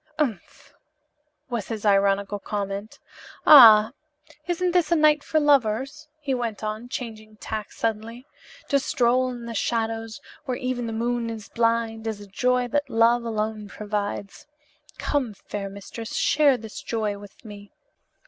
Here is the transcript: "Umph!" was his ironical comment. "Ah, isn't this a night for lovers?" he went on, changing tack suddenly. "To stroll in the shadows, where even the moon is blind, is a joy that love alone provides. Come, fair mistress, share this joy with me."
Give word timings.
"Umph!" 0.17 0.73
was 1.47 1.67
his 1.67 1.85
ironical 1.85 2.39
comment. 2.39 2.97
"Ah, 3.45 3.91
isn't 4.47 4.71
this 4.71 4.91
a 4.91 4.95
night 4.95 5.23
for 5.23 5.39
lovers?" 5.39 6.07
he 6.19 6.33
went 6.33 6.63
on, 6.63 6.89
changing 6.89 7.35
tack 7.35 7.71
suddenly. 7.71 8.25
"To 8.69 8.79
stroll 8.79 9.29
in 9.29 9.45
the 9.45 9.53
shadows, 9.53 10.19
where 10.45 10.57
even 10.57 10.87
the 10.87 10.91
moon 10.91 11.29
is 11.29 11.49
blind, 11.49 12.07
is 12.07 12.19
a 12.19 12.25
joy 12.25 12.67
that 12.69 12.89
love 12.89 13.23
alone 13.23 13.67
provides. 13.67 14.47
Come, 14.97 15.35
fair 15.35 15.69
mistress, 15.69 16.15
share 16.15 16.57
this 16.57 16.81
joy 16.81 17.19
with 17.19 17.45
me." 17.45 17.71